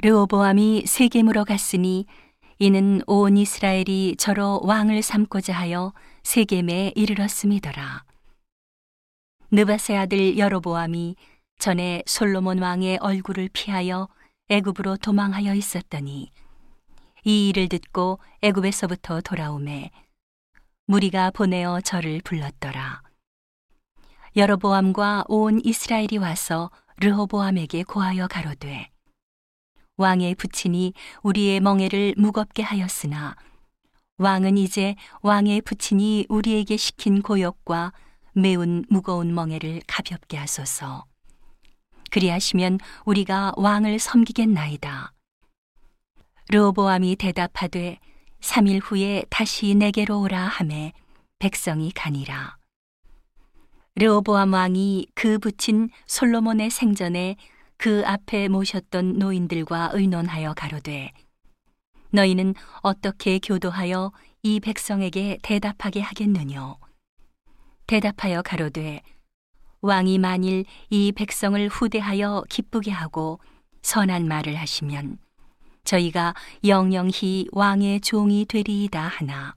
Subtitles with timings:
[0.00, 2.06] 르호보암이 세겜으로 갔으니
[2.60, 5.92] 이는 온 이스라엘이 저로 왕을 삼고자 하여
[6.22, 8.04] 세겜에 이르렀음이더라.
[9.50, 11.16] 느바세 아들 여로보암이
[11.58, 14.08] 전에 솔로몬 왕의 얼굴을 피하여
[14.48, 16.30] 애굽으로 도망하여 있었더니
[17.24, 19.90] 이 일을 듣고 애굽에서부터 돌아오매
[20.86, 23.02] 무리가 보내어 저를 불렀더라.
[24.36, 28.90] 여로보암과 온 이스라엘이 와서 르호보암에게 고하여 가로되
[29.98, 33.34] 왕의 부친이 우리의 멍에를 무겁게 하였으나
[34.18, 37.92] 왕은 이제 왕의 부친이 우리에게 시킨 고역과
[38.32, 41.04] 매운 무거운 멍에를 가볍게 하소서.
[42.10, 45.12] 그리하시면 우리가 왕을 섬기겠나이다.
[46.50, 47.98] 르호보암이 대답하되
[48.40, 50.92] 3일 후에 다시 내게로 오라 하매
[51.38, 52.56] 백성이 가니라.
[53.96, 57.36] 르호보암 왕이 그 부친 솔로몬의 생전에
[57.78, 61.12] 그 앞에 모셨던 노인들과 의논하여 가로되
[62.10, 64.10] 너희는 어떻게 교도하여
[64.42, 66.76] 이 백성에게 대답하게 하겠느뇨?
[67.86, 69.00] 대답하여 가로되
[69.80, 73.38] 왕이 만일 이 백성을 후대하여 기쁘게 하고
[73.82, 75.18] 선한 말을 하시면
[75.84, 76.34] 저희가
[76.66, 79.54] 영영히 왕의 종이 되리이다 하나.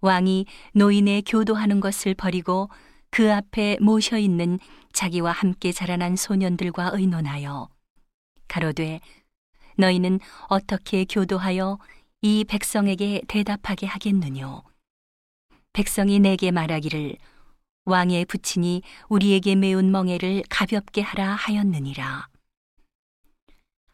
[0.00, 2.70] 왕이 노인의 교도하는 것을 버리고
[3.14, 4.58] 그 앞에 모셔 있는
[4.92, 7.68] 자기와 함께 자라난 소년들과 의논하여
[8.48, 8.98] 가로되
[9.76, 11.78] 너희는 어떻게 교도하여
[12.22, 14.64] 이 백성에게 대답하게 하겠느뇨?
[15.72, 17.16] 백성이 내게 말하기를
[17.84, 22.26] 왕의 부친이 우리에게 매운 멍에를 가볍게 하라 하였느니라.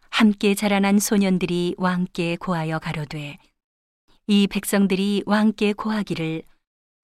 [0.09, 3.37] 함께 자라난 소년들이 왕께 고하여 가로되
[4.29, 6.43] 이 백성들이 왕께 고하기를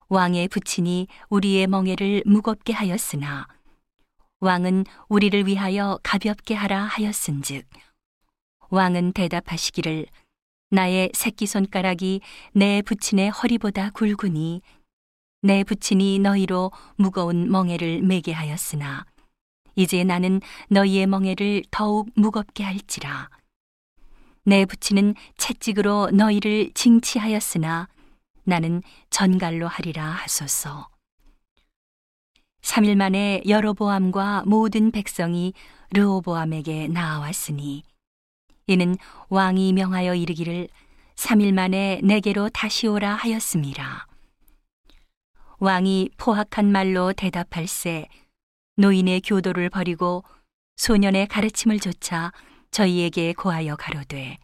[0.09, 3.47] 왕의 부친이 우리의 멍에를 무겁게 하였으나
[4.39, 7.65] 왕은 우리를 위하여 가볍게 하라 하였은즉
[8.69, 10.05] 왕은 대답하시기를
[10.69, 12.21] 나의 새끼 손가락이
[12.53, 14.61] 내 부친의 허리보다 굵으니
[15.41, 19.05] 내 부친이 너희로 무거운 멍에를 매게 하였으나
[19.75, 23.29] 이제 나는 너희의 멍에를 더욱 무겁게 할지라.
[24.43, 27.87] 내 부친은 채찍으로 너희를 징치하였으나
[28.47, 30.87] 나는 전갈로 하리라 하소서.
[32.61, 35.53] 3일 만에 여로보암과 모든 백성이
[35.91, 37.83] 르호보암에게 나아왔으니
[38.67, 38.95] 이는
[39.29, 40.69] 왕이 명하여 이르기를
[41.15, 44.07] 3일 만에 내게로 다시 오라 하였습니다.
[45.59, 48.07] 왕이 포악한 말로 대답할세
[48.77, 50.23] 노인의 교도를 버리고
[50.77, 52.31] 소년의 가르침을 조차
[52.71, 54.37] 저희에게 고하여 가로되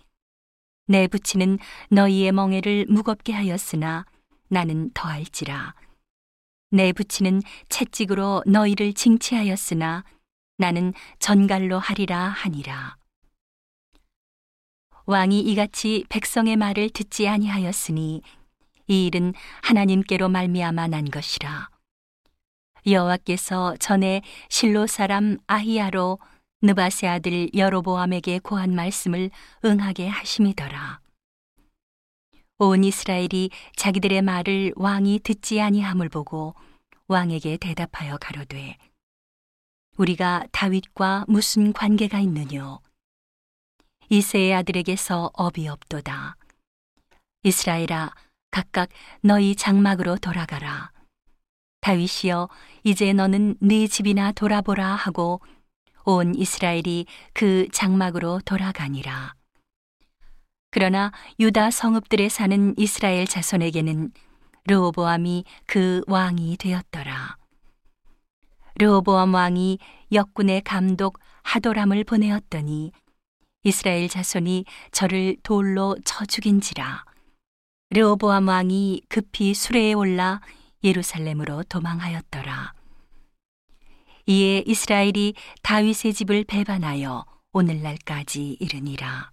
[0.86, 4.06] 내 부치는 너희의 멍에를 무겁게 하였으나
[4.50, 5.74] 나는 더할지라
[6.72, 10.04] 내 부치는 채찍으로 너희를 징치하였으나
[10.58, 12.98] 나는 전갈로 하리라 하니라.
[15.06, 18.22] 왕이 이같이 백성의 말을 듣지 아니하였으니
[18.88, 21.70] 이 일은 하나님께로 말미암아 난 것이라.
[22.88, 26.18] 여호와께서 전에 실로 사람 아히야로
[26.66, 29.32] 느바세 아들 여로보암에게 고한 말씀을
[29.66, 31.02] 응하게 하심이더라.
[32.60, 36.56] 온 이스라엘이 자기들의 말을 왕이 듣지 아니함을 보고
[37.10, 38.78] 왕에게 대답하여 가로되
[39.98, 42.80] 우리가 다윗과 무슨 관계가 있느뇨?
[44.08, 46.38] 이세의 아들에게서 업이 없도다.
[47.44, 48.14] 이스라엘아
[48.52, 48.88] 각각
[49.20, 50.94] 너희 장막으로 돌아가라.
[51.82, 52.48] 다윗이여
[52.86, 55.42] 이제 너는 네 집이나 돌아보라 하고
[56.06, 59.34] 온 이스라엘이 그 장막으로 돌아가니라
[60.74, 64.12] 그러나 유다 성읍들에 사는 이스라엘 자손에게는
[64.66, 67.38] 르호보암이 그 왕이 되었더라.
[68.80, 69.78] 르호보암 왕이
[70.12, 72.92] 역군의 감독 하도람을 보내었더니
[73.64, 77.06] 이스라엘 자손이 저를 돌로 쳐 죽인지라.
[77.92, 80.42] 르호보암 왕이 급히 수레에 올라
[80.84, 82.74] 예루살렘으로 도망하였더라.
[84.26, 89.32] 이에 이스라엘이 다윗의 집을 배반하여 오늘날까지 이르니라.